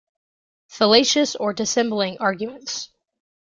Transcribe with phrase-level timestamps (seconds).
[0.67, 2.89] Fallacious or dissembling arguments.